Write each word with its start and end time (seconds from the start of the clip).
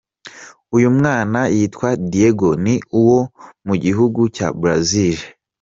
Uyu 0.75 0.89
mwana 0.97 1.39
yitwa 1.55 1.89
Diego, 2.11 2.49
ni 2.65 2.75
uwo 3.01 3.19
mu 3.67 3.75
gihugu 3.83 4.21
cya 4.35 4.47
Brazil. 4.61 5.17